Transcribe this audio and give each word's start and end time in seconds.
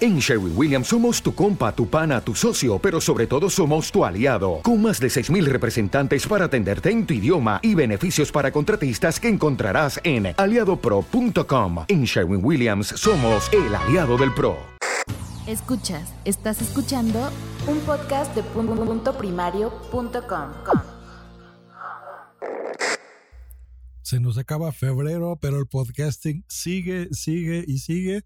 En 0.00 0.18
Sherwin 0.18 0.52
Williams 0.56 0.88
somos 0.88 1.22
tu 1.22 1.34
compa, 1.34 1.72
tu 1.74 1.88
pana, 1.88 2.20
tu 2.20 2.34
socio, 2.34 2.78
pero 2.78 3.00
sobre 3.00 3.26
todo 3.26 3.50
somos 3.50 3.90
tu 3.92 4.04
aliado, 4.04 4.60
con 4.62 4.82
más 4.82 5.00
de 5.00 5.08
6.000 5.08 5.44
representantes 5.46 6.26
para 6.26 6.46
atenderte 6.46 6.90
en 6.90 7.06
tu 7.06 7.14
idioma 7.14 7.60
y 7.62 7.74
beneficios 7.74 8.32
para 8.32 8.50
contratistas 8.50 9.20
que 9.20 9.28
encontrarás 9.28 10.00
en 10.04 10.34
aliadopro.com. 10.36 11.84
En 11.88 12.04
Sherwin 12.04 12.44
Williams 12.44 12.88
somos 12.88 13.50
el 13.52 13.74
aliado 13.74 14.16
del 14.16 14.32
PRO. 14.34 14.56
Escuchas, 15.46 16.12
estás 16.24 16.60
escuchando 16.60 17.30
un 17.68 17.78
podcast 17.80 18.34
de 18.34 18.42
punto 18.42 19.16
primario.com. 19.16 20.50
Se 24.02 24.20
nos 24.20 24.38
acaba 24.38 24.72
febrero, 24.72 25.38
pero 25.40 25.58
el 25.58 25.66
podcasting 25.66 26.44
sigue, 26.48 27.08
sigue 27.12 27.64
y 27.66 27.78
sigue. 27.78 28.22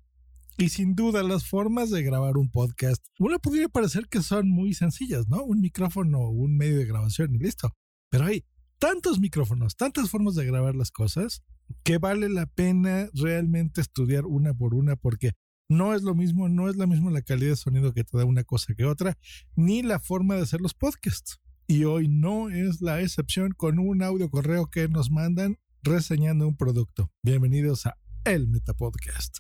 Y 0.59 0.69
sin 0.69 0.95
duda, 0.95 1.23
las 1.23 1.47
formas 1.47 1.91
de 1.91 2.03
grabar 2.03 2.37
un 2.37 2.51
podcast, 2.51 3.05
uno 3.19 3.39
podría 3.39 3.69
parecer 3.69 4.09
que 4.09 4.23
son 4.23 4.51
muy 4.51 4.75
sencillas, 4.75 5.29
¿no? 5.29 5.42
Un 5.42 5.61
micrófono, 5.61 6.29
un 6.29 6.57
medio 6.57 6.79
de 6.79 6.87
grabación 6.87 7.34
y 7.34 7.39
listo. 7.39 7.75
Pero 8.11 8.27
hay 8.27 8.45
tantos 8.79 9.20
micrófonos, 9.20 9.77
tantas 9.77 10.11
formas 10.11 10.34
de 10.34 10.45
grabar 10.45 10.75
las 10.75 10.91
cosas, 10.91 11.42
que 11.83 11.98
vale 11.98 12.29
la 12.29 12.47
pena 12.47 13.09
realmente 13.15 13.81
estudiar 13.81 14.27
una 14.27 14.53
por 14.55 14.75
una 14.75 14.97
porque 14.97 15.33
no 15.69 15.95
es 15.95 16.03
lo 16.03 16.15
mismo, 16.15 16.48
no 16.48 16.69
es 16.69 16.77
la 16.77 16.87
misma 16.87 17.11
la 17.11 17.23
calidad 17.23 17.51
de 17.51 17.57
sonido 17.57 17.92
que 17.92 18.05
te 18.05 18.19
da 18.19 18.25
una 18.25 18.42
cosa 18.42 18.75
que 18.75 18.85
otra, 18.85 19.17
ni 19.55 19.83
la 19.83 20.01
forma 20.01 20.35
de 20.35 20.42
hacer 20.42 20.61
los 20.61 20.75
podcasts. 20.75 21.41
Y 21.69 21.85
hoy 21.85 22.09
no 22.09 22.51
es 22.51 22.81
la 22.81 23.01
excepción 23.01 23.53
con 23.57 23.79
un 23.79 24.03
audio 24.03 24.29
correo 24.29 24.69
que 24.69 24.89
nos 24.89 25.11
mandan 25.12 25.59
reseñando 25.83 26.48
un 26.48 26.57
producto. 26.57 27.12
Bienvenidos 27.23 27.87
a 27.87 27.97
El 28.25 28.48
Metapodcast. 28.48 29.39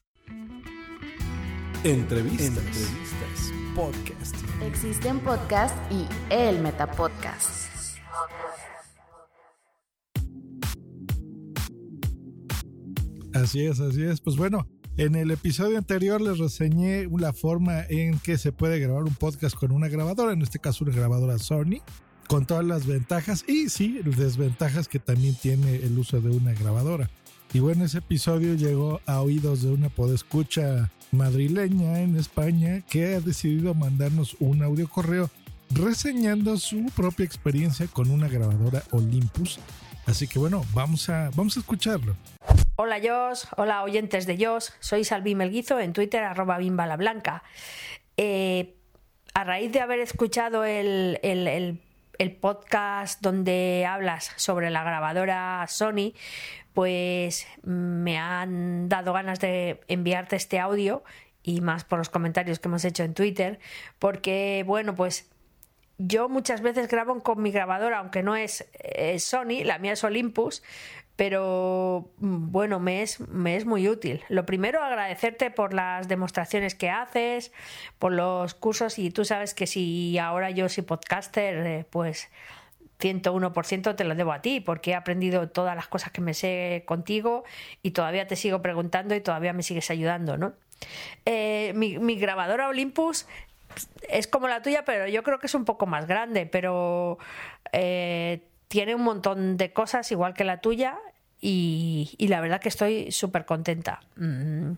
Entrevistas. 1.82 2.48
Entrevistas. 2.48 3.52
Podcast. 3.74 4.36
Existen 4.62 5.18
podcast 5.20 5.74
y 5.90 6.04
el 6.28 6.60
Metapodcast. 6.60 7.70
Así 13.32 13.64
es, 13.64 13.80
así 13.80 14.02
es. 14.02 14.20
Pues 14.20 14.36
bueno, 14.36 14.68
en 14.98 15.14
el 15.14 15.30
episodio 15.30 15.78
anterior 15.78 16.20
les 16.20 16.36
reseñé 16.36 17.08
la 17.18 17.32
forma 17.32 17.84
en 17.88 18.18
que 18.18 18.36
se 18.36 18.52
puede 18.52 18.78
grabar 18.78 19.04
un 19.04 19.14
podcast 19.14 19.56
con 19.56 19.72
una 19.72 19.88
grabadora, 19.88 20.34
en 20.34 20.42
este 20.42 20.58
caso 20.58 20.84
una 20.84 20.94
grabadora 20.94 21.38
Sony, 21.38 21.80
con 22.28 22.44
todas 22.44 22.66
las 22.66 22.84
ventajas 22.84 23.42
y 23.48 23.70
sí, 23.70 24.00
desventajas 24.04 24.86
que 24.86 24.98
también 24.98 25.34
tiene 25.34 25.76
el 25.76 25.98
uso 25.98 26.20
de 26.20 26.28
una 26.28 26.52
grabadora. 26.52 27.08
Y 27.52 27.58
bueno, 27.58 27.84
ese 27.84 27.98
episodio 27.98 28.54
llegó 28.54 29.00
a 29.06 29.22
oídos 29.22 29.62
de 29.62 29.72
una 29.72 29.88
podescucha 29.88 30.88
madrileña 31.10 31.98
en 31.98 32.16
España 32.16 32.82
que 32.88 33.16
ha 33.16 33.20
decidido 33.20 33.74
mandarnos 33.74 34.36
un 34.38 34.62
audio 34.62 34.88
correo 34.88 35.30
reseñando 35.70 36.56
su 36.58 36.86
propia 36.94 37.24
experiencia 37.24 37.88
con 37.88 38.12
una 38.12 38.28
grabadora 38.28 38.84
Olympus. 38.92 39.58
Así 40.06 40.28
que 40.28 40.38
bueno, 40.38 40.64
vamos 40.74 41.08
a, 41.08 41.30
vamos 41.34 41.56
a 41.56 41.60
escucharlo. 41.60 42.14
Hola 42.76 43.00
Jos, 43.02 43.48
hola 43.56 43.82
oyentes 43.82 44.26
de 44.26 44.44
Jos, 44.44 44.72
soy 44.78 45.02
Salvi 45.02 45.34
Melguizo 45.34 45.80
en 45.80 45.92
Twitter 45.92 46.22
arroba 46.22 46.56
bimbalablanca. 46.58 47.42
Eh, 48.16 48.76
a 49.34 49.42
raíz 49.42 49.72
de 49.72 49.80
haber 49.80 49.98
escuchado 49.98 50.64
el, 50.64 51.18
el, 51.24 51.80
el 52.20 52.32
podcast 52.32 53.22
donde 53.22 53.86
hablas 53.88 54.30
sobre 54.36 54.70
la 54.70 54.84
grabadora 54.84 55.64
Sony, 55.68 56.12
pues 56.72 57.46
me 57.62 58.18
han 58.18 58.88
dado 58.88 59.12
ganas 59.12 59.40
de 59.40 59.80
enviarte 59.88 60.36
este 60.36 60.58
audio 60.58 61.02
y 61.42 61.60
más 61.60 61.84
por 61.84 61.98
los 61.98 62.10
comentarios 62.10 62.58
que 62.58 62.68
hemos 62.68 62.84
hecho 62.84 63.02
en 63.02 63.14
Twitter, 63.14 63.58
porque 63.98 64.64
bueno, 64.66 64.94
pues 64.94 65.30
yo 65.98 66.28
muchas 66.28 66.62
veces 66.62 66.88
grabo 66.88 67.20
con 67.22 67.42
mi 67.42 67.50
grabadora, 67.50 67.98
aunque 67.98 68.22
no 68.22 68.36
es, 68.36 68.66
Sony, 69.18 69.64
la 69.64 69.78
mía 69.78 69.92
es 69.92 70.04
Olympus, 70.04 70.62
pero 71.16 72.10
bueno, 72.16 72.80
me 72.80 73.02
es, 73.02 73.20
me 73.20 73.56
es 73.56 73.66
muy 73.66 73.86
útil. 73.86 74.22
Lo 74.30 74.46
primero, 74.46 74.82
agradecerte 74.82 75.50
por 75.50 75.74
las 75.74 76.08
demostraciones 76.08 76.74
que 76.74 76.88
haces, 76.88 77.52
por 77.98 78.12
los 78.12 78.54
cursos 78.54 78.98
y 78.98 79.10
tú 79.10 79.26
sabes 79.26 79.52
que 79.52 79.66
si 79.66 80.16
ahora 80.16 80.50
yo 80.50 80.70
soy 80.70 80.84
podcaster, 80.84 81.66
eh, 81.66 81.86
pues 81.90 82.30
101% 83.00 83.96
te 83.96 84.04
lo 84.04 84.14
debo 84.14 84.32
a 84.32 84.42
ti, 84.42 84.60
porque 84.60 84.92
he 84.92 84.94
aprendido 84.94 85.48
todas 85.48 85.74
las 85.74 85.88
cosas 85.88 86.12
que 86.12 86.20
me 86.20 86.34
sé 86.34 86.84
contigo 86.86 87.44
y 87.82 87.90
todavía 87.92 88.26
te 88.26 88.36
sigo 88.36 88.62
preguntando 88.62 89.14
y 89.14 89.20
todavía 89.20 89.52
me 89.52 89.62
sigues 89.62 89.90
ayudando, 89.90 90.36
¿no? 90.36 90.52
Eh, 91.26 91.72
mi, 91.74 92.16
grabadora 92.16 92.68
Olympus 92.68 93.26
es 94.08 94.26
como 94.26 94.48
la 94.48 94.62
tuya, 94.62 94.84
pero 94.84 95.06
yo 95.06 95.22
creo 95.22 95.38
que 95.38 95.46
es 95.46 95.54
un 95.54 95.64
poco 95.64 95.86
más 95.86 96.06
grande, 96.06 96.46
pero 96.46 97.18
eh, 97.72 98.42
tiene 98.68 98.94
un 98.94 99.02
montón 99.02 99.56
de 99.56 99.72
cosas 99.72 100.10
igual 100.12 100.34
que 100.34 100.44
la 100.44 100.60
tuya 100.60 100.98
y, 101.40 102.16
la 102.18 102.40
verdad 102.40 102.60
que 102.60 102.68
estoy 102.68 103.12
súper 103.12 103.44
contenta. 103.44 104.00
Mm. 104.16 104.72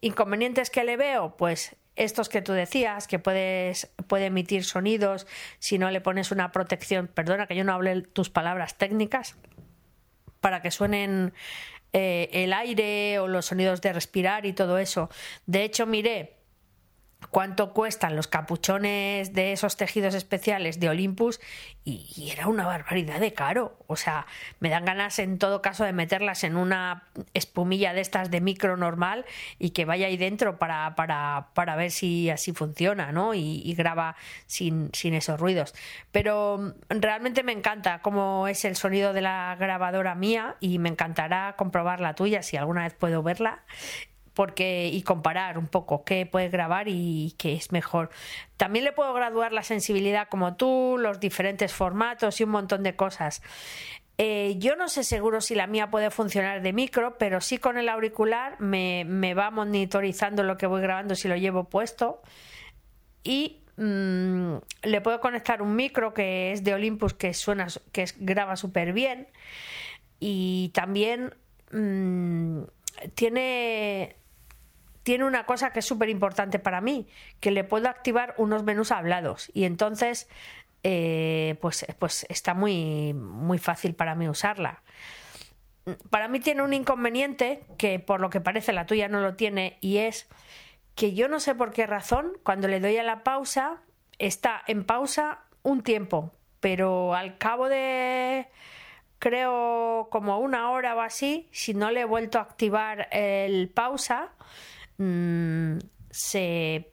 ¿Inconvenientes 0.00 0.70
que 0.70 0.84
le 0.84 0.96
veo? 0.96 1.36
Pues 1.36 1.76
estos 1.96 2.28
que 2.28 2.42
tú 2.42 2.52
decías, 2.52 3.08
que 3.08 3.18
puedes, 3.18 3.90
puede 4.06 4.26
emitir 4.26 4.64
sonidos 4.64 5.26
si 5.58 5.78
no 5.78 5.90
le 5.90 6.00
pones 6.00 6.30
una 6.30 6.52
protección, 6.52 7.08
perdona 7.08 7.46
que 7.46 7.56
yo 7.56 7.64
no 7.64 7.72
hable 7.72 8.02
tus 8.02 8.30
palabras 8.30 8.76
técnicas, 8.76 9.36
para 10.40 10.62
que 10.62 10.70
suenen 10.70 11.32
eh, 11.92 12.28
el 12.32 12.52
aire 12.52 13.18
o 13.18 13.26
los 13.26 13.46
sonidos 13.46 13.80
de 13.80 13.92
respirar 13.92 14.46
y 14.46 14.52
todo 14.52 14.78
eso. 14.78 15.08
De 15.46 15.64
hecho, 15.64 15.86
miré 15.86 16.35
cuánto 17.30 17.72
cuestan 17.72 18.16
los 18.16 18.28
capuchones 18.28 19.32
de 19.32 19.52
esos 19.52 19.76
tejidos 19.76 20.14
especiales 20.14 20.80
de 20.80 20.88
Olympus 20.88 21.40
y, 21.84 22.30
era 22.32 22.48
una 22.48 22.66
barbaridad 22.66 23.20
de 23.20 23.32
caro. 23.32 23.76
O 23.86 23.96
sea, 23.96 24.26
me 24.60 24.68
dan 24.68 24.84
ganas 24.84 25.18
en 25.18 25.38
todo 25.38 25.62
caso 25.62 25.84
de 25.84 25.92
meterlas 25.92 26.44
en 26.44 26.56
una 26.56 27.04
espumilla 27.34 27.92
de 27.92 28.00
estas 28.00 28.30
de 28.30 28.40
micro 28.40 28.76
normal 28.76 29.24
y 29.58 29.70
que 29.70 29.84
vaya 29.84 30.06
ahí 30.08 30.16
dentro 30.16 30.58
para, 30.58 30.94
para, 30.96 31.48
para 31.54 31.76
ver 31.76 31.90
si 31.90 32.30
así 32.30 32.52
funciona, 32.52 33.12
¿no? 33.12 33.34
Y, 33.34 33.74
graba 33.76 34.16
sin, 34.46 34.90
sin 34.92 35.14
esos 35.14 35.38
ruidos. 35.38 35.74
Pero 36.12 36.58
mm, 36.58 37.00
realmente 37.00 37.42
me 37.42 37.52
encanta 37.52 38.00
cómo 38.00 38.48
es 38.48 38.64
el 38.64 38.76
sonido 38.76 39.12
de 39.12 39.20
la 39.20 39.56
grabadora 39.58 40.14
mía 40.14 40.56
y 40.60 40.78
me 40.78 40.88
encantará 40.88 41.54
comprobar 41.56 42.00
la 42.00 42.14
tuya 42.14 42.42
si 42.42 42.56
alguna 42.56 42.84
vez 42.84 42.94
puedo 42.94 43.22
verla 43.22 43.62
porque 44.36 44.90
y 44.92 45.00
comparar 45.00 45.56
un 45.56 45.66
poco 45.66 46.04
qué 46.04 46.26
puedes 46.26 46.52
grabar 46.52 46.88
y 46.88 47.34
qué 47.38 47.54
es 47.54 47.72
mejor. 47.72 48.10
También 48.58 48.84
le 48.84 48.92
puedo 48.92 49.14
graduar 49.14 49.54
la 49.54 49.62
sensibilidad 49.62 50.28
como 50.28 50.56
tú, 50.56 50.98
los 51.00 51.20
diferentes 51.20 51.72
formatos 51.72 52.38
y 52.38 52.44
un 52.44 52.50
montón 52.50 52.82
de 52.82 52.94
cosas. 52.94 53.40
Eh, 54.18 54.56
yo 54.58 54.76
no 54.76 54.88
sé 54.88 55.04
seguro 55.04 55.40
si 55.40 55.54
la 55.54 55.66
mía 55.66 55.90
puede 55.90 56.10
funcionar 56.10 56.60
de 56.60 56.74
micro, 56.74 57.16
pero 57.16 57.40
sí 57.40 57.56
con 57.56 57.78
el 57.78 57.88
auricular 57.88 58.60
me, 58.60 59.34
va 59.34 59.50
monitorizando 59.50 60.42
lo 60.42 60.58
que 60.58 60.66
voy 60.66 60.82
grabando 60.82 61.14
si 61.14 61.28
lo 61.28 61.36
llevo 61.36 61.64
puesto. 61.64 62.20
Y 63.24 63.62
mm, 63.78 64.56
le 64.82 65.00
puedo 65.00 65.18
conectar 65.20 65.62
un 65.62 65.74
micro 65.74 66.12
que 66.12 66.52
es 66.52 66.62
de 66.62 66.74
Olympus 66.74 67.14
que 67.14 67.32
suena, 67.32 67.68
que 67.90 68.04
graba 68.18 68.56
súper 68.56 68.92
bien. 68.92 69.28
Y 70.20 70.72
también 70.74 71.34
mm, 71.72 72.64
tiene 73.14 74.16
tiene 75.06 75.22
una 75.22 75.46
cosa 75.46 75.70
que 75.70 75.78
es 75.78 75.84
súper 75.84 76.08
importante 76.08 76.58
para 76.58 76.80
mí, 76.80 77.06
que 77.38 77.52
le 77.52 77.62
puedo 77.62 77.88
activar 77.88 78.34
unos 78.38 78.64
menús 78.64 78.90
hablados 78.90 79.52
y 79.54 79.62
entonces 79.62 80.28
eh, 80.82 81.56
pues, 81.60 81.86
pues 82.00 82.26
está 82.28 82.54
muy, 82.54 83.14
muy 83.14 83.58
fácil 83.58 83.94
para 83.94 84.16
mí 84.16 84.28
usarla. 84.28 84.82
Para 86.10 86.26
mí 86.26 86.40
tiene 86.40 86.62
un 86.62 86.72
inconveniente 86.72 87.62
que 87.78 88.00
por 88.00 88.20
lo 88.20 88.30
que 88.30 88.40
parece 88.40 88.72
la 88.72 88.86
tuya 88.86 89.06
no 89.06 89.20
lo 89.20 89.36
tiene 89.36 89.78
y 89.80 89.98
es 89.98 90.26
que 90.96 91.14
yo 91.14 91.28
no 91.28 91.38
sé 91.38 91.54
por 91.54 91.70
qué 91.70 91.86
razón 91.86 92.32
cuando 92.42 92.66
le 92.66 92.80
doy 92.80 92.96
a 92.96 93.04
la 93.04 93.22
pausa 93.22 93.82
está 94.18 94.60
en 94.66 94.82
pausa 94.82 95.44
un 95.62 95.84
tiempo, 95.84 96.32
pero 96.58 97.14
al 97.14 97.38
cabo 97.38 97.68
de 97.68 98.48
creo 99.20 100.08
como 100.10 100.40
una 100.40 100.68
hora 100.72 100.96
o 100.96 101.00
así, 101.00 101.48
si 101.52 101.74
no 101.74 101.92
le 101.92 102.00
he 102.00 102.04
vuelto 102.04 102.40
a 102.40 102.42
activar 102.42 103.06
el 103.12 103.68
pausa, 103.68 104.32
Mm, 104.98 105.78
se 106.10 106.92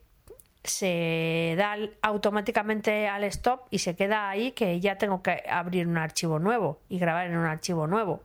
se 0.64 1.54
da 1.58 1.76
automáticamente 2.00 3.06
al 3.06 3.24
stop 3.24 3.66
y 3.70 3.78
se 3.80 3.94
queda 3.94 4.30
ahí 4.30 4.52
que 4.52 4.80
ya 4.80 4.96
tengo 4.96 5.22
que 5.22 5.42
abrir 5.48 5.86
un 5.86 5.98
archivo 5.98 6.38
nuevo 6.38 6.80
y 6.88 6.98
grabar 6.98 7.26
en 7.26 7.36
un 7.36 7.44
archivo 7.44 7.86
nuevo. 7.86 8.22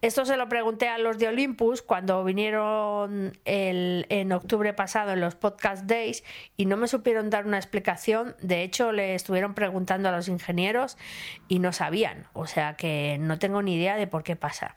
Esto 0.00 0.24
se 0.24 0.36
lo 0.36 0.48
pregunté 0.48 0.86
a 0.86 0.96
los 0.96 1.18
de 1.18 1.26
Olympus 1.26 1.82
cuando 1.82 2.22
vinieron 2.22 3.36
el, 3.44 4.06
en 4.10 4.30
octubre 4.30 4.72
pasado 4.72 5.10
en 5.10 5.20
los 5.20 5.34
Podcast 5.34 5.86
Days 5.86 6.22
y 6.56 6.66
no 6.66 6.76
me 6.76 6.86
supieron 6.86 7.30
dar 7.30 7.46
una 7.46 7.56
explicación. 7.56 8.36
De 8.40 8.62
hecho, 8.62 8.92
le 8.92 9.16
estuvieron 9.16 9.54
preguntando 9.54 10.08
a 10.08 10.12
los 10.12 10.28
ingenieros 10.28 10.96
y 11.48 11.58
no 11.58 11.72
sabían. 11.72 12.28
O 12.32 12.46
sea 12.46 12.76
que 12.76 13.16
no 13.18 13.40
tengo 13.40 13.60
ni 13.60 13.74
idea 13.74 13.96
de 13.96 14.06
por 14.06 14.22
qué 14.22 14.36
pasa. 14.36 14.76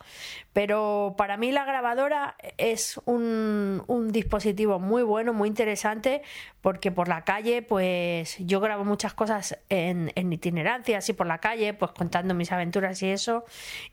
Pero 0.54 1.14
para 1.20 1.38
mí 1.38 1.52
la 1.52 1.66
grabadora 1.66 2.36
es 2.58 3.00
un, 3.06 3.84
un 3.86 4.12
dispositivo 4.12 4.80
muy 4.80 5.04
bueno, 5.04 5.34
muy 5.34 5.50
interesante, 5.50 6.24
porque 6.62 6.92
por 6.92 7.08
la 7.08 7.24
calle, 7.26 7.62
pues 7.62 8.38
yo 8.40 8.60
grabo 8.60 8.86
muchas 8.86 9.14
cosas 9.14 9.60
en, 9.70 10.12
en 10.16 10.34
itinerancia, 10.34 10.98
así 10.98 11.14
por 11.14 11.28
la 11.28 11.38
calle, 11.38 11.76
pues 11.76 11.92
contando 11.92 12.34
mis 12.34 12.52
aventuras 12.52 13.04
y 13.04 13.12
eso. 13.12 13.46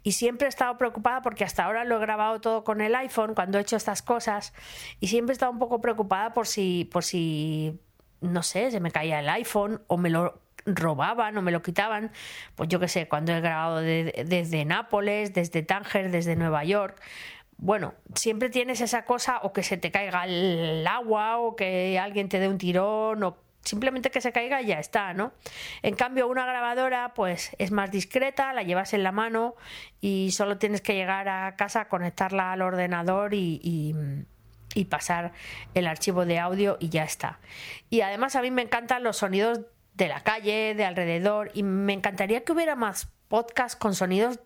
Y 0.03 0.13
siempre 0.13 0.47
he 0.47 0.49
estado 0.49 0.79
preocupada 0.79 1.18
porque 1.23 1.45
hasta 1.45 1.65
ahora 1.65 1.85
lo 1.85 1.97
he 1.97 2.01
grabado 2.01 2.41
todo 2.41 2.65
con 2.65 2.81
el 2.81 2.95
iPhone 2.95 3.35
cuando 3.35 3.59
he 3.59 3.63
hecho 3.63 3.77
estas 3.77 4.03
cosas 4.03 4.53
y 5.01 5.09
siempre 5.09 5.33
he 5.33 5.35
estado 5.35 5.53
un 5.53 5.59
poco 5.59 5.81
preocupada 5.81 6.33
por 6.33 6.47
si, 6.47 6.89
por 6.91 7.05
si, 7.05 7.79
no 8.21 8.43
sé, 8.43 8.71
se 8.71 8.81
me 8.81 8.91
caía 8.91 9.21
el 9.21 9.29
iPhone 9.29 9.83
o 9.87 9.97
me 9.97 10.11
lo 10.11 10.41
robaban 10.67 11.37
o 11.39 11.43
me 11.43 11.51
lo 11.51 11.63
quitaban, 11.63 12.11
pues 12.55 12.69
yo 12.69 12.81
qué 12.81 12.89
sé, 12.89 13.09
cuando 13.09 13.33
he 13.33 13.41
grabado 13.41 13.81
desde 13.81 14.65
Nápoles, 14.65 15.33
desde 15.33 15.63
Tánger, 15.63 16.11
desde 16.11 16.37
Nueva 16.37 16.65
York. 16.65 17.01
Bueno, 17.57 17.95
siempre 18.15 18.51
tienes 18.51 18.81
esa 18.81 19.05
cosa 19.05 19.41
o 19.43 19.53
que 19.53 19.63
se 19.63 19.77
te 19.77 19.91
caiga 19.91 20.25
el 20.27 20.87
agua 20.87 21.39
o 21.39 21.57
que 21.57 21.99
alguien 21.99 22.29
te 22.29 22.39
dé 22.39 22.49
un 22.49 22.59
tirón 22.59 23.23
o 23.25 23.37
simplemente 23.63 24.11
que 24.11 24.21
se 24.21 24.33
caiga 24.33 24.63
y 24.63 24.67
ya 24.67 24.79
está, 24.79 25.13
¿no? 25.15 25.33
En 25.83 25.95
cambio, 25.95 26.29
una 26.29 26.47
grabadora, 26.47 27.13
pues 27.15 27.55
es 27.59 27.71
más 27.71 27.91
discreta, 27.91 28.53
la 28.53 28.63
llevas 28.63 28.95
en 28.95 29.03
la 29.03 29.13
mano 29.13 29.55
y 30.01 30.31
solo 30.33 30.59
tienes 30.59 30.81
que 30.81 30.95
llegar 30.95 31.29
a 31.29 31.57
casa, 31.57 31.89
conectarla 31.89 32.53
al 32.53 32.63
ordenador 32.63 33.35
y, 33.35 33.61
y, 33.63 34.85
pasar 34.85 35.33
el 35.75 35.89
archivo 35.89 36.25
de 36.25 36.39
audio 36.39 36.77
y 36.79 36.89
ya 36.89 37.03
está. 37.03 37.41
Y 37.91 38.03
además 38.03 38.37
a 38.37 38.43
mí 38.43 38.51
me 38.53 38.63
encantan 38.63 39.03
los 39.03 39.17
sonidos 39.17 39.63
de 39.95 40.09
la 40.09 40.21
calle, 40.21 40.75
de 40.77 40.85
alrededor, 40.85 41.51
y 41.53 41.65
me 41.65 41.93
encantaría 41.93 42.45
que 42.45 42.53
hubiera 42.53 42.77
más 42.77 43.09
podcasts 43.27 43.77
con 43.77 43.97
sonidos 43.97 44.39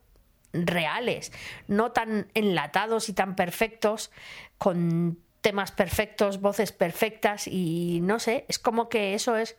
reales, 0.54 1.32
no 1.68 1.92
tan 1.92 2.28
enlatados 2.34 3.08
y 3.08 3.12
tan 3.12 3.36
perfectos, 3.36 4.10
con 4.56 5.18
temas 5.42 5.72
perfectos, 5.72 6.40
voces 6.40 6.72
perfectas 6.72 7.46
y 7.48 8.00
no 8.02 8.18
sé, 8.18 8.46
es 8.48 8.58
como 8.58 8.88
que 8.88 9.14
eso 9.14 9.36
es 9.36 9.56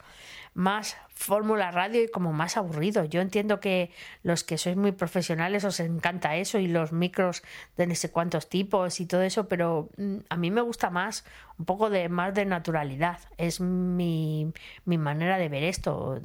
más 0.54 0.96
fórmula 1.10 1.72
radio 1.72 2.04
y 2.04 2.08
como 2.08 2.32
más 2.32 2.58
aburrido. 2.58 3.06
Yo 3.06 3.22
entiendo 3.22 3.60
que 3.60 3.92
los 4.24 4.44
que 4.44 4.58
sois 4.58 4.78
muy 4.78 4.92
profesionales 4.94 5.64
os 5.66 5.80
encanta 5.80 6.36
eso 6.36 6.58
y 6.58 6.68
los 6.68 6.92
micros 6.92 7.44
de 7.76 7.88
no 7.88 7.96
sé 7.96 8.12
cuántos 8.12 8.50
tipos 8.50 9.00
y 9.00 9.06
todo 9.06 9.24
eso, 9.24 9.48
pero 9.48 9.90
mm, 9.98 10.18
a 10.30 10.38
mí 10.38 10.52
me 10.52 10.62
gusta 10.62 10.90
más 10.90 11.26
un 11.58 11.66
poco 11.66 11.90
de 11.90 12.08
más 12.10 12.34
de 12.34 12.46
naturalidad. 12.46 13.20
Es 13.38 13.60
mi, 13.60 14.52
mi 14.86 14.98
manera 14.98 15.38
de 15.38 15.50
ver 15.50 15.64
esto 15.64 16.22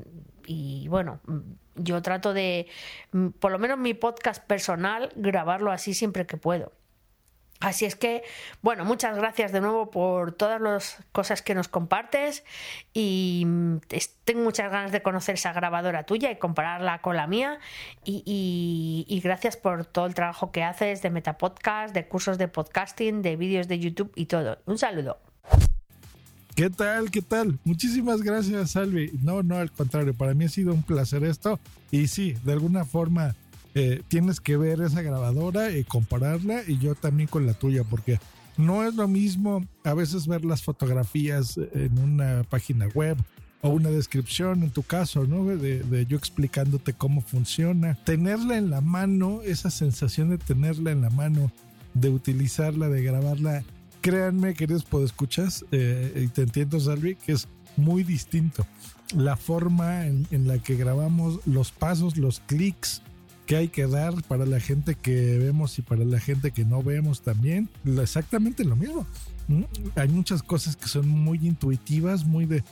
y 0.47 0.89
bueno, 0.89 1.21
mm, 1.27 1.39
yo 1.77 2.01
trato 2.03 2.33
de, 2.33 2.67
mm, 3.13 3.29
por 3.41 3.53
lo 3.53 3.59
menos 3.59 3.79
mi 3.79 3.95
podcast 3.95 4.45
personal, 4.45 5.11
grabarlo 5.17 5.73
así 5.73 5.95
siempre 5.95 6.27
que 6.27 6.37
puedo. 6.37 6.73
Así 7.61 7.87
es 7.87 7.97
que, 7.97 8.23
bueno, 8.63 8.85
muchas 8.85 9.17
gracias 9.17 9.51
de 9.51 9.61
nuevo 9.61 9.91
por 9.91 10.31
todas 10.31 10.61
las 10.61 10.99
cosas 11.11 11.43
que 11.43 11.57
nos 11.57 11.67
compartes 11.67 12.45
y 12.93 13.43
mm, 13.47 13.79
tengo 14.25 14.45
muchas 14.45 14.71
ganas 14.71 14.93
de 14.93 15.03
conocer 15.03 15.35
esa 15.35 15.53
grabadora 15.53 16.05
tuya 16.05 16.31
y 16.31 16.37
compararla 16.37 17.01
con 17.01 17.17
la 17.17 17.27
mía 17.27 17.59
y, 18.05 19.21
gracias 19.25 19.57
por 19.57 19.85
todo 19.85 20.07
el 20.07 20.15
trabajo 20.15 20.53
que 20.53 20.63
haces 20.63 21.03
de 21.03 21.11
Metapodcast, 21.11 21.93
de 21.95 22.07
cursos 22.07 22.39
de 22.39 22.47
podcasting, 22.47 23.23
de 23.23 23.35
vídeos 23.35 23.67
de 23.67 23.81
YouTube 23.81 24.13
y 24.15 24.27
todo. 24.27 24.59
Un 24.67 24.79
saludo. 24.79 25.19
¿Qué 26.55 26.71
tal? 26.71 27.11
¿Qué 27.11 27.23
tal? 27.23 27.59
Muchísimas 27.65 28.23
gracias, 28.23 28.73
Salvi. 28.73 29.11
No, 29.23 29.43
no, 29.43 29.57
al 29.57 29.73
contrario, 29.73 30.15
para 30.15 30.35
mí 30.35 30.45
ha 30.45 30.49
sido 30.49 30.73
un 30.73 30.83
placer 30.85 31.25
esto 31.25 31.59
y 31.91 32.07
sí, 32.07 32.37
de 32.45 32.53
alguna 32.53 32.85
forma 32.85 33.35
eh, 33.79 34.03
tienes 34.09 34.41
que 34.41 34.57
ver 34.57 34.81
esa 34.81 35.03
grabadora 35.03 35.71
y 35.71 35.85
compararla 35.85 36.63
y 36.67 36.79
yo 36.79 36.97
también 36.97 37.29
con 37.29 37.47
la 37.47 37.55
tuya, 37.55 37.85
porque 37.85 38.19
no 38.57 38.85
es 38.85 38.97
lo 38.97 39.07
mismo 39.07 39.65
a 39.85 39.95
veces 39.95 40.27
ver 40.27 40.45
las 40.45 40.65
fotografías 40.65 41.61
en 41.73 41.97
una 41.97 42.43
página 42.43 42.89
web 42.89 43.17
o 43.63 43.69
una 43.69 43.91
descripción 43.91 44.65
en 44.65 44.71
tu 44.71 44.83
caso, 44.83 45.27
¿no? 45.27 45.45
De, 45.45 46.07
yo 46.09 46.17
explicándote 46.17 46.93
cómo 46.93 47.21
funciona. 47.21 47.95
Tenerla 48.05 48.57
en 48.57 48.71
la 48.71 48.81
mano, 48.81 49.43
esa 49.45 49.71
sensación 49.71 50.31
de 50.31 50.39
tenerla 50.39 50.91
en 50.91 51.03
la 51.03 51.11
mano, 51.11 51.53
de 51.95 52.11
utilizarla, 52.11 52.89
de 52.89 53.05
grabarla, 53.05 53.63
créanme, 54.01 54.55
queridos 54.55 54.83
podescuchas, 54.83 55.65
eh, 55.71 56.25
y 56.25 56.29
te 56.29 56.43
entiendo, 56.43 56.81
Salvi, 56.81 57.15
que 57.15 57.31
es 57.31 57.47
muy 57.77 58.03
distinto. 58.03 58.67
La 59.15 59.37
forma 59.37 60.07
en, 60.07 60.27
en 60.33 60.49
la 60.49 60.59
que 60.59 60.75
grabamos 60.75 61.39
los 61.47 61.71
pasos, 61.71 62.17
los 62.17 62.41
clics, 62.41 63.03
que 63.49 63.57
hay 63.57 63.69
que 63.69 63.87
dar 63.87 64.13
para 64.25 64.45
la 64.45 64.61
gente 64.61 64.95
que 64.95 65.39
vemos 65.39 65.79
y 65.79 65.83
para 65.83 66.05
la 66.05 66.21
gente 66.21 66.51
que 66.51 66.67
no 66.67 66.83
vemos 66.83 67.23
también. 67.23 67.71
Exactamente 67.99 68.63
lo 68.63 68.77
mismo. 68.77 69.07
Hay 69.97 70.09
muchas 70.09 70.43
cosas 70.43 70.77
que 70.77 70.87
son 70.87 71.09
muy 71.09 71.39
intuitivas, 71.47 72.27
muy 72.27 72.45
de 72.45 72.63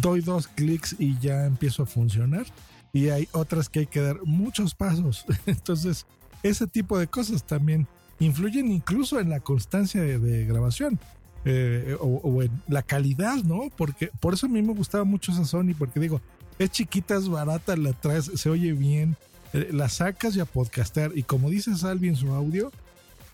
doy 0.00 0.22
dos 0.22 0.48
clics 0.48 0.96
y 0.98 1.16
ya 1.20 1.44
empiezo 1.46 1.84
a 1.84 1.86
funcionar. 1.86 2.46
Y 2.92 3.10
hay 3.10 3.28
otras 3.30 3.68
que 3.68 3.80
hay 3.80 3.86
que 3.86 4.00
dar 4.00 4.24
muchos 4.24 4.74
pasos. 4.74 5.24
Entonces, 5.46 6.04
ese 6.42 6.66
tipo 6.66 6.98
de 6.98 7.06
cosas 7.06 7.44
también 7.46 7.86
influyen 8.18 8.72
incluso 8.72 9.20
en 9.20 9.30
la 9.30 9.38
constancia 9.38 10.02
de, 10.02 10.46
grabación. 10.46 10.98
Eh, 11.44 11.96
o, 12.00 12.06
o, 12.06 12.42
en 12.42 12.50
la 12.66 12.82
calidad, 12.82 13.36
¿no? 13.44 13.70
Porque 13.76 14.10
por 14.18 14.34
eso 14.34 14.46
a 14.46 14.48
mí 14.48 14.62
me 14.62 14.74
gustaba 14.74 15.04
mucho 15.04 15.30
esa 15.30 15.44
Sony, 15.44 15.74
porque 15.78 16.00
digo, 16.00 16.20
es 16.58 16.70
chiquita, 16.70 17.14
es 17.14 17.28
barata, 17.28 17.76
la 17.76 17.92
traes, 17.92 18.32
se 18.34 18.50
oye 18.50 18.72
bien, 18.72 19.16
la 19.54 19.88
sacas 19.88 20.36
y 20.36 20.40
a 20.40 20.44
podcastear. 20.44 21.12
Y 21.14 21.22
como 21.22 21.50
dice 21.50 21.76
Salvi 21.76 22.08
en 22.08 22.16
su 22.16 22.32
audio, 22.32 22.72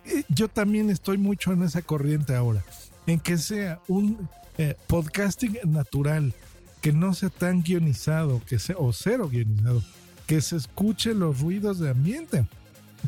eh, 0.05 0.25
yo 0.28 0.49
también 0.49 0.90
estoy 0.90 1.19
mucho 1.19 1.52
en 1.52 1.62
esa 1.62 1.82
corriente 1.82 2.34
ahora, 2.34 2.64
en 3.06 3.19
que 3.20 3.38
sea 3.38 3.81
un 3.88 4.28
eh, 4.58 4.76
podcasting 4.87 5.58
natural, 5.64 6.34
que 6.81 6.93
no 6.93 7.15
sea 7.15 7.31
tan 7.31 7.62
guionizado, 7.62 8.43
que 8.46 8.58
sea, 8.58 8.77
o 8.79 8.93
cero 8.93 9.29
guionizado, 9.31 9.82
que 10.27 10.41
se 10.41 10.56
escuche 10.56 11.15
los 11.15 11.41
ruidos 11.41 11.79
de 11.79 11.91
ambiente, 11.91 12.46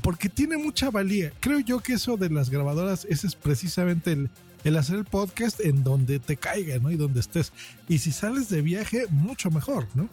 porque 0.02 0.28
tiene 0.28 0.56
mucha 0.56 0.90
valía. 0.90 1.32
Creo 1.40 1.60
yo 1.60 1.80
que 1.80 1.94
eso 1.94 2.16
de 2.16 2.30
las 2.30 2.50
grabadoras, 2.50 3.06
ese 3.08 3.26
es 3.26 3.34
precisamente 3.34 4.12
el, 4.12 4.30
el 4.64 4.76
hacer 4.76 4.96
el 4.96 5.04
podcast 5.04 5.60
en 5.60 5.84
donde 5.84 6.18
te 6.18 6.36
caiga, 6.36 6.78
¿no? 6.78 6.90
Y 6.90 6.96
donde 6.96 7.20
estés. 7.20 7.52
Y 7.88 7.98
si 7.98 8.12
sales 8.12 8.48
de 8.48 8.62
viaje, 8.62 9.06
mucho 9.10 9.50
mejor, 9.50 9.86
¿no? 9.94 10.08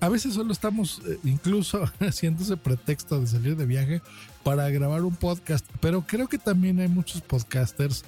A 0.00 0.08
veces 0.08 0.34
solo 0.34 0.52
estamos 0.52 1.02
eh, 1.06 1.18
incluso 1.24 1.84
haciendo 2.00 2.42
ese 2.42 2.56
pretexto 2.56 3.20
de 3.20 3.26
salir 3.26 3.56
de 3.56 3.66
viaje 3.66 4.00
para 4.42 4.68
grabar 4.70 5.04
un 5.04 5.14
podcast, 5.14 5.66
pero 5.80 6.02
creo 6.06 6.28
que 6.28 6.38
también 6.38 6.80
hay 6.80 6.88
muchos 6.88 7.20
podcasters, 7.20 8.04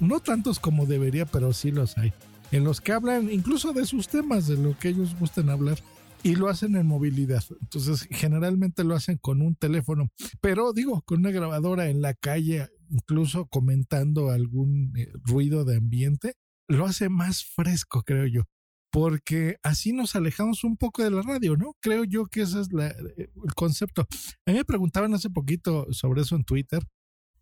no 0.00 0.20
tantos 0.20 0.58
como 0.58 0.84
debería, 0.84 1.24
pero 1.24 1.52
sí 1.52 1.70
los 1.70 1.96
hay, 1.96 2.12
en 2.50 2.64
los 2.64 2.80
que 2.80 2.92
hablan 2.92 3.30
incluso 3.30 3.72
de 3.72 3.86
sus 3.86 4.08
temas, 4.08 4.48
de 4.48 4.56
lo 4.56 4.76
que 4.78 4.88
ellos 4.88 5.16
gusten 5.18 5.48
hablar. 5.48 5.78
Y 6.22 6.34
lo 6.34 6.48
hacen 6.48 6.74
en 6.74 6.88
movilidad. 6.88 7.44
Entonces, 7.60 8.08
generalmente 8.10 8.82
lo 8.82 8.96
hacen 8.96 9.16
con 9.16 9.42
un 9.42 9.54
teléfono. 9.54 10.08
Pero 10.40 10.72
digo, 10.72 11.02
con 11.02 11.20
una 11.20 11.30
grabadora 11.30 11.88
en 11.88 12.02
la 12.02 12.14
calle, 12.14 12.68
incluso 12.88 13.46
comentando 13.46 14.30
algún 14.30 14.92
eh, 14.96 15.12
ruido 15.22 15.64
de 15.64 15.76
ambiente, 15.76 16.32
lo 16.66 16.86
hace 16.86 17.10
más 17.10 17.44
fresco, 17.44 18.02
creo 18.02 18.26
yo 18.26 18.42
porque 18.90 19.56
así 19.62 19.92
nos 19.92 20.16
alejamos 20.16 20.64
un 20.64 20.76
poco 20.76 21.02
de 21.02 21.10
la 21.10 21.22
radio, 21.22 21.56
¿no? 21.56 21.74
Creo 21.80 22.04
yo 22.04 22.26
que 22.26 22.42
ese 22.42 22.60
es 22.60 22.68
el 22.70 23.54
concepto. 23.54 24.02
A 24.46 24.50
mí 24.50 24.54
me 24.54 24.64
preguntaban 24.64 25.14
hace 25.14 25.30
poquito 25.30 25.86
sobre 25.92 26.22
eso 26.22 26.36
en 26.36 26.44
Twitter, 26.44 26.82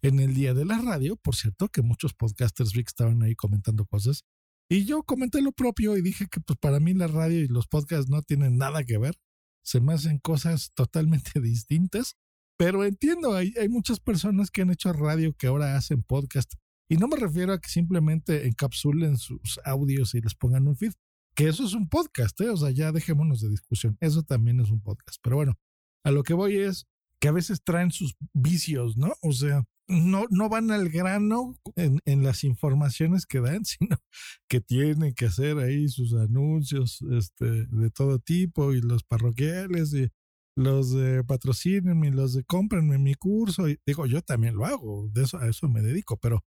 en 0.02 0.20
el 0.20 0.34
día 0.34 0.54
de 0.54 0.64
la 0.64 0.78
radio, 0.78 1.16
por 1.16 1.34
cierto, 1.36 1.68
que 1.68 1.82
muchos 1.82 2.14
podcasters 2.14 2.72
Rick 2.72 2.88
estaban 2.88 3.22
ahí 3.22 3.34
comentando 3.34 3.86
cosas, 3.86 4.24
y 4.68 4.86
yo 4.86 5.02
comenté 5.02 5.42
lo 5.42 5.52
propio 5.52 5.96
y 5.96 6.02
dije 6.02 6.26
que 6.26 6.40
pues 6.40 6.58
para 6.58 6.80
mí 6.80 6.94
la 6.94 7.06
radio 7.06 7.40
y 7.40 7.48
los 7.48 7.66
podcasts 7.66 8.10
no 8.10 8.22
tienen 8.22 8.56
nada 8.56 8.84
que 8.84 8.98
ver, 8.98 9.14
se 9.62 9.80
me 9.80 9.92
hacen 9.92 10.18
cosas 10.18 10.72
totalmente 10.74 11.32
distintas, 11.40 12.16
pero 12.58 12.84
entiendo, 12.84 13.34
hay, 13.34 13.52
hay 13.60 13.68
muchas 13.68 14.00
personas 14.00 14.50
que 14.50 14.62
han 14.62 14.70
hecho 14.70 14.92
radio 14.92 15.34
que 15.34 15.48
ahora 15.48 15.76
hacen 15.76 16.02
podcast. 16.02 16.54
Y 16.88 16.96
no 16.96 17.08
me 17.08 17.16
refiero 17.16 17.52
a 17.52 17.60
que 17.60 17.68
simplemente 17.68 18.46
encapsulen 18.46 19.16
sus 19.16 19.58
audios 19.64 20.14
y 20.14 20.20
les 20.20 20.34
pongan 20.34 20.68
un 20.68 20.76
feed, 20.76 20.92
que 21.34 21.48
eso 21.48 21.64
es 21.64 21.74
un 21.74 21.88
podcast, 21.88 22.40
¿eh? 22.40 22.50
o 22.50 22.56
sea, 22.56 22.70
ya 22.70 22.92
dejémonos 22.92 23.40
de 23.40 23.50
discusión, 23.50 23.96
eso 24.00 24.22
también 24.22 24.60
es 24.60 24.70
un 24.70 24.80
podcast, 24.80 25.18
pero 25.22 25.36
bueno, 25.36 25.54
a 26.04 26.10
lo 26.10 26.22
que 26.22 26.34
voy 26.34 26.56
es 26.56 26.86
que 27.20 27.28
a 27.28 27.32
veces 27.32 27.62
traen 27.64 27.90
sus 27.90 28.16
vicios, 28.32 28.96
¿no? 28.96 29.14
O 29.22 29.32
sea, 29.32 29.64
no, 29.88 30.24
no 30.30 30.48
van 30.48 30.70
al 30.70 30.88
grano 30.88 31.58
en, 31.76 32.00
en, 32.04 32.22
las 32.22 32.44
informaciones 32.44 33.26
que 33.26 33.40
dan, 33.40 33.64
sino 33.64 33.96
que 34.48 34.60
tienen 34.60 35.14
que 35.14 35.26
hacer 35.26 35.58
ahí 35.58 35.88
sus 35.88 36.14
anuncios 36.14 37.00
este, 37.12 37.66
de 37.66 37.90
todo 37.90 38.18
tipo 38.18 38.72
y 38.72 38.80
los 38.80 39.04
parroquiales 39.04 39.94
y 39.94 40.10
los 40.56 40.92
de 40.92 41.24
patrocínenme 41.24 42.08
y 42.08 42.12
los 42.12 42.34
de 42.34 42.44
cómprenme 42.44 42.98
mi 42.98 43.14
curso. 43.14 43.64
Digo, 43.86 44.06
yo 44.06 44.22
también 44.22 44.54
lo 44.54 44.66
hago, 44.66 45.08
de 45.12 45.24
eso, 45.24 45.38
a 45.38 45.48
eso 45.48 45.68
me 45.68 45.82
dedico, 45.82 46.16
pero 46.18 46.44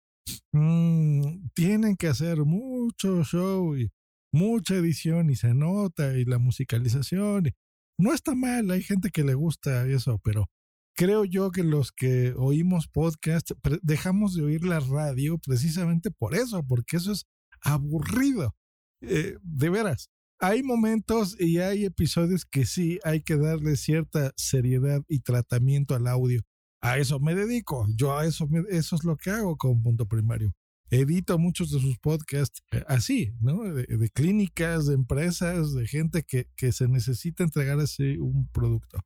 mmm, 0.53 1.50
tienen 1.53 1.96
que 1.98 2.08
hacer 2.08 2.46
mucho 2.46 3.24
show 3.24 3.75
y 3.75 3.91
mucha 4.31 4.75
edición 4.75 5.29
y 5.29 5.36
se 5.36 5.53
nota 5.53 6.17
y 6.17 6.25
la 6.25 6.38
musicalización. 6.38 7.51
No 8.00 8.13
está 8.13 8.36
mal, 8.36 8.69
hay 8.72 8.84
gente 8.84 9.10
que 9.10 9.24
le 9.24 9.34
gusta 9.34 9.88
eso, 9.88 10.19
pero 10.24 10.50
creo 10.96 11.25
yo 11.25 11.51
que 11.51 11.63
los 11.63 11.91
que 11.91 12.34
oímos 12.38 12.88
podcast 12.88 13.51
dejamos 13.81 14.36
de 14.36 14.43
oír 14.43 14.65
la 14.65 14.79
radio 14.79 15.38
precisamente 15.39 16.12
por 16.12 16.36
eso, 16.36 16.63
porque 16.63 16.98
eso 16.98 17.12
es 17.12 17.25
aburrido. 17.62 18.55
Eh, 19.01 19.38
de 19.41 19.69
veras, 19.69 20.10
hay 20.39 20.63
momentos 20.63 21.39
y 21.39 21.60
hay 21.60 21.86
episodios 21.86 22.46
que 22.46 22.65
sí 22.65 23.00
hay 23.03 23.22
que 23.22 23.38
darle 23.38 23.75
cierta 23.75 24.31
seriedad 24.36 25.01
y 25.07 25.22
tratamiento 25.22 25.96
al 25.96 26.07
audio. 26.07 26.41
A 26.81 27.00
eso 27.00 27.19
me 27.19 27.34
dedico, 27.34 27.88
yo 27.96 28.17
a 28.17 28.25
eso, 28.25 28.48
eso 28.69 28.96
es 28.96 29.03
lo 29.03 29.17
que 29.17 29.31
hago 29.31 29.57
con 29.57 29.81
punto 29.81 30.07
primario. 30.07 30.53
Edito 30.89 31.38
muchos 31.38 31.72
de 31.72 31.79
sus 31.79 31.98
podcasts 32.00 32.62
eh, 32.72 32.84
así, 32.88 33.34
¿no? 33.41 33.63
De, 33.74 34.10
clínicas, 34.10 34.88
de 34.88 34.94
empresas, 34.94 35.74
de 35.74 35.88
gente 35.88 36.24
que, 36.24 36.48
que 36.56 36.72
se 36.72 36.88
necesita 36.88 37.44
entregar 37.44 37.79
así 37.79 38.17
un 38.17 38.48
producto. 38.50 39.00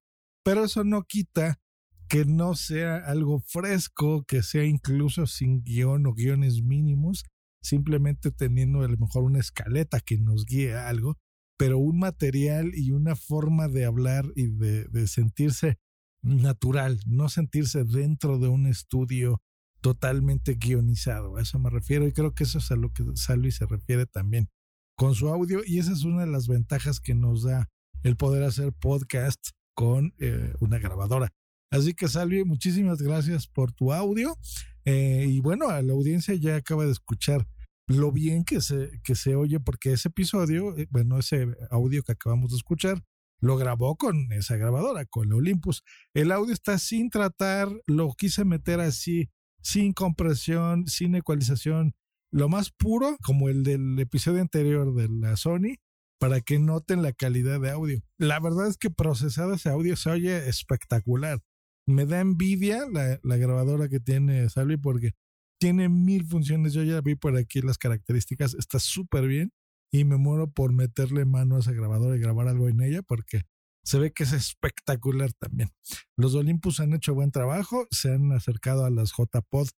Pero 0.44 0.66
eso 0.66 0.84
no 0.84 1.04
quita 1.04 1.60
que 2.08 2.26
no 2.26 2.56
sea 2.56 2.98
algo 2.98 3.40
fresco, 3.40 4.24
que 4.26 4.44
sea 4.44 4.66
incluso 4.66 5.28
sin 5.28 5.64
guion 5.64 6.06
o 6.06 6.14
guiones 6.14 6.62
mínimos, 6.62 7.24
simplemente 7.64 8.32
teniendo 8.32 8.82
a 8.82 8.88
lo 8.88 8.98
mejor 8.98 9.24
una 9.24 9.40
escaleta 9.40 10.02
que 10.02 10.18
nos 10.18 10.46
guíe 10.46 10.74
a 10.74 10.90
algo, 10.90 11.18
pero 11.58 11.80
un 11.80 12.00
material 12.00 12.72
y 12.76 12.92
una 12.92 13.16
forma 13.16 13.68
de 13.70 13.86
hablar 13.86 14.26
y 14.36 14.48
de, 14.48 14.86
de 14.86 15.08
sentirse 15.08 15.78
natural, 16.22 17.00
no 17.06 17.30
sentirse 17.30 17.84
dentro 17.86 18.40
de 18.40 18.50
un 18.50 18.68
estudio 18.68 19.42
totalmente 19.82 20.56
guionizado. 20.56 21.38
A 21.38 21.42
eso 21.42 21.60
me 21.60 21.70
refiero 21.70 22.08
y 22.08 22.14
creo 22.14 22.34
que 22.34 22.44
eso 22.44 22.60
es 22.60 22.72
a 22.72 22.76
lo 22.76 22.92
que 22.92 23.04
Salvi 23.16 23.52
se 23.52 23.66
refiere 23.66 24.06
también 24.06 24.50
con 24.96 25.16
su 25.16 25.30
audio 25.30 25.62
y 25.66 25.80
esa 25.80 25.92
es 25.92 26.04
una 26.04 26.22
de 26.22 26.32
las 26.32 26.48
ventajas 26.48 27.00
que 27.00 27.16
nos 27.16 27.44
da 27.44 27.70
el 28.04 28.16
poder 28.16 28.44
hacer 28.44 28.74
podcast 28.74 29.50
con 29.74 30.14
eh, 30.20 30.54
una 30.60 30.80
grabadora. 30.80 31.34
Así 31.72 31.94
que 31.94 32.08
Salvi, 32.08 32.44
muchísimas 32.44 33.02
gracias 33.02 33.48
por 33.48 33.72
tu 33.72 33.94
audio. 33.94 34.38
Eh, 34.86 35.26
y 35.28 35.40
bueno, 35.40 35.70
a 35.70 35.82
la 35.82 35.94
audiencia 35.94 36.36
ya 36.36 36.56
acaba 36.56 36.86
de 36.86 36.92
escuchar 36.92 37.48
lo 37.88 38.12
bien 38.12 38.44
que 38.44 38.62
se, 38.62 38.92
que 39.04 39.16
se 39.16 39.36
oye, 39.36 39.60
porque 39.60 39.94
ese 39.94 40.10
episodio, 40.10 40.76
eh, 40.78 40.88
bueno, 40.92 41.18
ese 41.18 41.48
audio 41.70 42.04
que 42.04 42.14
acabamos 42.14 42.52
de 42.52 42.58
escuchar, 42.58 43.02
lo 43.40 43.58
grabó 43.58 43.96
con 43.96 44.32
esa 44.34 44.56
grabadora, 44.56 45.06
con 45.06 45.30
la 45.30 45.36
Olympus. 45.36 45.84
El 46.14 46.32
audio 46.32 46.54
está 46.54 46.78
sin 46.78 47.10
tratar, 47.10 47.70
lo 47.88 48.14
quise 48.14 48.46
meter 48.46 48.80
así, 48.80 49.30
sin 49.62 49.94
compresión, 49.94 50.88
sin 50.88 51.16
ecualización, 51.16 51.94
lo 52.32 52.50
más 52.50 52.72
puro, 52.72 53.18
como 53.24 53.50
el 53.50 53.64
del 53.64 54.00
episodio 54.00 54.42
anterior 54.42 54.94
de 54.94 55.10
la 55.10 55.36
Sony, 55.38 55.76
para 56.20 56.42
que 56.42 56.60
noten 56.60 57.02
la 57.02 57.14
calidad 57.14 57.60
de 57.60 57.72
audio. 57.72 58.02
La 58.18 58.40
verdad 58.40 58.68
es 58.68 58.78
que 58.78 58.90
procesado 58.90 59.54
ese 59.54 59.70
audio 59.70 59.96
se 59.96 60.10
oye 60.10 60.48
espectacular 60.48 61.42
me 61.86 62.06
da 62.06 62.20
envidia 62.20 62.86
la, 62.90 63.38
grabadora 63.38 63.90
que 63.90 64.00
tiene 64.00 64.50
Salvi 64.50 64.78
porque 64.78 65.12
tiene 65.60 65.90
mil 65.90 66.26
funciones. 66.26 66.74
Yo 66.74 66.84
ya 66.84 67.02
vi 67.02 67.16
por 67.16 67.38
aquí 67.38 67.62
las 67.62 67.78
características, 67.78 68.54
está 68.56 68.80
súper 68.80 69.28
bien 69.28 69.52
y 69.92 70.06
me 70.06 70.18
muero 70.18 70.50
por 70.50 70.74
meterle 70.74 71.26
mano 71.26 71.58
a 71.58 71.60
esa 71.60 71.74
grabadora 71.74 72.16
y 72.16 72.20
grabar 72.20 72.48
algo 72.48 72.70
en 72.70 72.82
ella 72.82 73.02
porque 73.02 73.44
se 73.84 74.00
ve 74.00 74.12
que 74.12 74.24
es 74.24 74.34
espectacular 74.34 75.34
también. 75.34 75.70
Los 76.18 76.36
Olympus 76.36 76.80
han 76.80 76.94
hecho 76.94 77.14
buen 77.14 77.32
trabajo, 77.32 77.88
se 77.92 78.14
han 78.14 78.32
acercado 78.32 78.86
a 78.86 78.90
las 78.90 79.12
JPod 79.18 79.70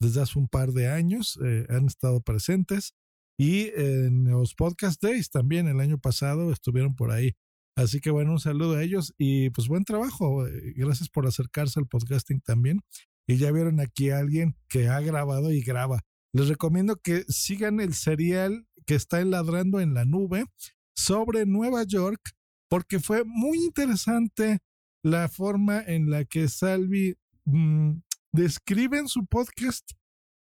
desde 0.00 0.22
hace 0.22 0.38
un 0.38 0.48
par 0.48 0.72
de 0.72 0.88
años, 0.88 1.38
eh, 1.44 1.66
han 1.68 1.86
estado 1.86 2.20
presentes 2.20 2.94
y 3.38 3.70
en 3.74 4.24
los 4.24 4.54
Podcast 4.54 5.02
Days 5.02 5.30
también 5.30 5.68
el 5.68 5.80
año 5.80 5.98
pasado 5.98 6.52
estuvieron 6.52 6.94
por 6.94 7.12
ahí 7.12 7.36
Así 7.74 8.00
que 8.00 8.10
bueno, 8.10 8.32
un 8.32 8.40
saludo 8.40 8.76
a 8.76 8.82
ellos 8.82 9.14
y 9.16 9.50
pues 9.50 9.68
buen 9.68 9.84
trabajo. 9.84 10.46
Eh, 10.46 10.74
gracias 10.76 11.08
por 11.08 11.26
acercarse 11.26 11.80
al 11.80 11.86
podcasting 11.86 12.40
también. 12.40 12.80
Y 13.26 13.36
ya 13.36 13.50
vieron 13.50 13.80
aquí 13.80 14.10
a 14.10 14.18
alguien 14.18 14.56
que 14.68 14.88
ha 14.88 15.00
grabado 15.00 15.52
y 15.52 15.62
graba. 15.62 16.00
Les 16.34 16.48
recomiendo 16.48 16.96
que 16.96 17.24
sigan 17.28 17.80
el 17.80 17.94
serial 17.94 18.66
que 18.86 18.94
está 18.94 19.24
ladrando 19.24 19.80
en 19.80 19.94
la 19.94 20.04
nube 20.04 20.44
sobre 20.94 21.46
Nueva 21.46 21.84
York 21.84 22.20
porque 22.72 23.00
fue 23.00 23.22
muy 23.24 23.58
interesante 23.58 24.60
la 25.04 25.28
forma 25.28 25.82
en 25.82 26.08
la 26.08 26.24
que 26.24 26.48
Salvi 26.48 27.18
mm, 27.44 27.98
describe 28.32 28.96
en 28.96 29.08
su 29.08 29.26
podcast 29.26 29.90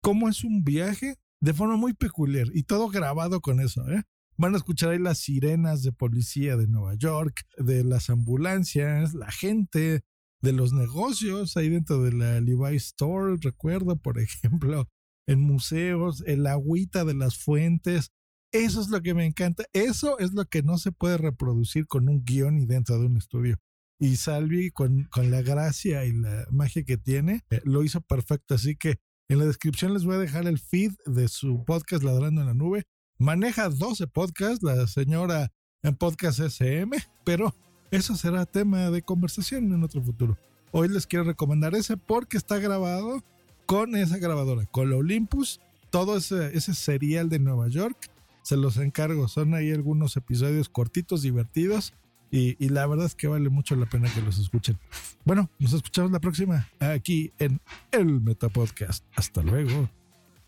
cómo 0.04 0.30
es 0.30 0.44
un 0.44 0.63
viaje 0.63 1.16
de 1.40 1.54
forma 1.56 1.78
muy 1.78 1.96
peculiar 1.96 2.46
y 2.54 2.62
todo 2.62 2.90
grabado 2.90 3.42
con 3.42 3.60
eso, 3.60 3.90
¿eh? 3.90 4.04
Van 4.38 4.54
a 4.54 4.58
escuchar 4.58 4.92
ahí 4.92 5.00
las 5.00 5.18
sirenas 5.18 5.82
de 5.82 5.94
policía 5.94 6.58
de 6.58 6.68
Nueva 6.68 6.94
York, 6.94 7.42
de 7.58 7.84
las 7.84 8.12
ambulancias, 8.12 9.16
la 9.16 9.32
gente, 9.32 10.04
de 10.44 10.54
los 10.54 10.74
negocios 10.74 11.58
ahí 11.58 11.70
dentro 11.70 12.04
de 12.04 12.13
la 12.13 12.40
Levi 12.40 12.75
Store, 12.75 13.38
recuerdo, 13.42 13.96
por 13.96 14.20
ejemplo, 14.20 14.88
en 15.25 15.42
museos, 15.42 16.24
el 16.28 16.46
agüita 16.46 17.04
de 17.04 17.16
las 17.16 17.40
fuentes. 17.40 18.12
Eso 18.51 18.81
es 18.81 18.89
lo 18.89 19.01
que 19.01 19.13
me 19.13 19.25
encanta. 19.25 19.63
Eso 19.74 20.20
es 20.20 20.34
lo 20.34 20.46
que 20.46 20.63
no 20.63 20.77
se 20.77 20.91
puede 20.91 21.17
reproducir 21.17 21.88
con 21.88 22.10
un 22.10 22.24
guion 22.24 22.58
y 22.58 22.65
dentro 22.65 23.00
de 23.00 23.05
un 23.05 23.17
estudio. 23.17 23.58
Y 24.00 24.15
Salvi, 24.17 24.72
con, 24.72 25.05
con 25.05 25.31
la 25.31 25.41
gracia 25.41 26.05
y 26.05 26.13
la 26.13 26.46
magia 26.51 26.84
que 26.84 26.98
tiene, 26.98 27.43
eh, 27.50 27.62
lo 27.63 27.84
hizo 27.84 28.01
perfecto. 28.01 28.55
Así 28.55 28.75
que 28.75 28.96
en 29.29 29.39
la 29.39 29.46
descripción 29.46 29.93
les 29.93 30.03
voy 30.03 30.15
a 30.15 30.20
dejar 30.20 30.48
el 30.48 30.60
feed 30.60 30.91
de 31.05 31.27
su 31.27 31.63
podcast 31.65 32.03
Ladrando 32.03 32.41
en 32.41 32.48
la 32.48 32.53
Nube 32.53 32.86
maneja 33.22 33.70
12 33.70 34.08
podcasts, 34.08 34.63
la 34.63 34.88
señora 34.88 35.51
en 35.84 35.96
Podcast 35.96 36.39
SM, 36.39 36.98
pero 37.24 37.53
eso 37.91 38.15
será 38.15 38.48
tema 38.48 38.89
de 38.89 39.03
conversación 39.03 39.72
en 39.72 39.84
otro 39.84 40.01
futuro. 40.01 40.39
Hoy 40.72 40.89
les 40.89 41.05
quiero 41.05 41.25
recomendar 41.25 41.75
ese 41.75 41.98
porque 41.98 42.38
está 42.38 42.58
grabado 42.58 43.24
con 43.67 43.96
esa 43.96 44.17
grabadora, 44.17 44.65
con 44.65 44.89
la 44.89 44.96
Olympus, 44.96 45.62
todo 45.91 46.17
ese, 46.17 46.58
ese 46.58 46.74
serial 46.74 47.29
de 47.29 47.38
Nueva 47.38 47.67
York. 47.67 48.11
Se 48.41 48.57
los 48.57 48.77
encargo, 48.77 49.27
son 49.27 49.53
ahí 49.53 49.71
algunos 49.71 50.17
episodios 50.17 50.69
cortitos, 50.69 51.21
divertidos. 51.21 51.93
Y, 52.33 52.69
la 52.69 52.88
verdad 52.88 53.07
es 53.07 53.15
que 53.15 53.27
vale 53.27 53.50
mucho 53.50 53.75
la 53.75 53.88
pena 53.88 54.10
que 54.13 54.21
los 54.21 54.39
escuchen. 54.39 54.79
Bueno, 55.25 55.50
nos 55.60 55.74
escuchamos 55.74 56.12
la 56.12 56.21
próxima 56.21 56.65
aquí 56.79 57.33
en 57.39 57.60
el 57.91 58.21
Meta 58.21 58.48
Podcast. 58.48 59.03
Hasta 59.15 59.43
luego 59.43 59.89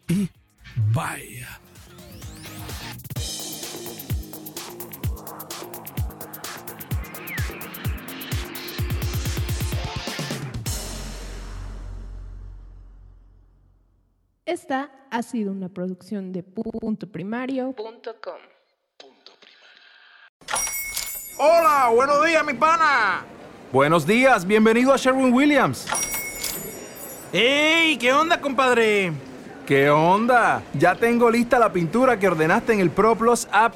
y 0.07 0.29
bye. 0.93 1.45
Esta 14.45 15.02
ha 15.13 15.21
sido 15.21 15.51
una 15.51 15.69
producción 15.69 16.33
de 16.33 16.41
punto 16.41 17.07
primario.com. 17.07 18.39
Hola, 21.37 21.91
buenos 21.93 22.25
días, 22.25 22.43
mi 22.43 22.53
pana. 22.55 23.23
Buenos 23.71 24.07
días, 24.07 24.43
bienvenido 24.47 24.91
a 24.91 24.97
Sherwin 24.97 25.31
Williams. 25.31 25.85
¡Ey! 27.31 27.95
¿Qué 27.97 28.11
onda, 28.11 28.41
compadre? 28.41 29.13
¿Qué 29.67 29.91
onda? 29.91 30.63
Ya 30.73 30.95
tengo 30.95 31.29
lista 31.29 31.59
la 31.59 31.71
pintura 31.71 32.17
que 32.17 32.27
ordenaste 32.27 32.73
en 32.73 32.79
el 32.79 32.89
ProPlus 32.89 33.47
app. 33.51 33.75